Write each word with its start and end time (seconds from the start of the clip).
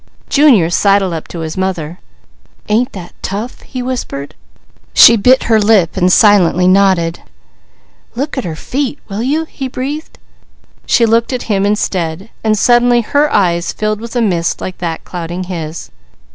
Junior 0.29 0.71
sidled 0.71 1.13
up 1.13 1.27
to 1.27 1.41
his 1.41 1.55
mother. 1.55 1.99
"Ain't 2.69 2.91
that 2.93 3.13
tough?" 3.21 3.61
he 3.61 3.83
whispered. 3.83 4.33
She 4.95 5.15
bit 5.15 5.43
her 5.43 5.59
lip 5.59 5.95
and 5.95 6.11
silently 6.11 6.67
nodded. 6.67 7.19
"Look 8.15 8.35
at 8.35 8.43
her 8.43 8.55
feet, 8.55 8.97
will 9.09 9.21
you?" 9.21 9.45
he 9.45 9.67
breathed. 9.67 10.17
She 10.87 11.05
looked 11.05 11.31
at 11.33 11.43
him 11.53 11.67
instead, 11.67 12.31
then 12.41 12.55
suddenly 12.55 13.01
her 13.01 13.31
eyes 13.31 13.71
filled 13.73 14.01
with 14.01 14.15
a 14.15 14.23
mist 14.23 14.59
like 14.59 14.79
that 14.79 15.03
clouding 15.03 15.43
his. 15.43 15.91